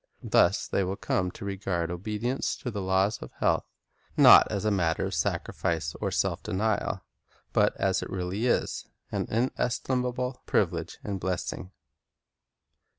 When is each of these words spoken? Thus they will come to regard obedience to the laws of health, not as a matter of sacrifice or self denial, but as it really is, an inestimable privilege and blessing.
Thus 0.23 0.67
they 0.67 0.83
will 0.83 0.95
come 0.95 1.29
to 1.29 1.45
regard 1.45 1.91
obedience 1.91 2.55
to 2.55 2.71
the 2.71 2.81
laws 2.81 3.19
of 3.19 3.31
health, 3.33 3.65
not 4.17 4.51
as 4.51 4.65
a 4.65 4.71
matter 4.71 5.05
of 5.05 5.13
sacrifice 5.13 5.93
or 6.01 6.09
self 6.09 6.41
denial, 6.41 7.03
but 7.53 7.77
as 7.77 8.01
it 8.01 8.09
really 8.09 8.47
is, 8.47 8.87
an 9.11 9.27
inestimable 9.29 10.41
privilege 10.47 10.97
and 11.03 11.19
blessing. 11.19 11.69